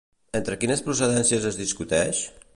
[0.39, 2.25] Entre quines procedències es discuteix?